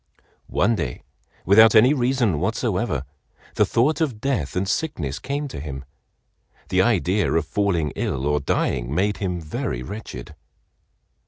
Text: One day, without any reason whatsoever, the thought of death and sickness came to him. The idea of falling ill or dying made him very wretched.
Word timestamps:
One 0.47 0.73
day, 0.73 1.03
without 1.45 1.75
any 1.75 1.93
reason 1.93 2.39
whatsoever, 2.39 3.03
the 3.53 3.67
thought 3.67 4.01
of 4.01 4.19
death 4.19 4.55
and 4.55 4.67
sickness 4.67 5.19
came 5.19 5.47
to 5.49 5.59
him. 5.59 5.85
The 6.69 6.81
idea 6.81 7.31
of 7.31 7.45
falling 7.45 7.91
ill 7.91 8.25
or 8.25 8.39
dying 8.39 8.91
made 8.95 9.17
him 9.17 9.39
very 9.39 9.83
wretched. 9.83 10.33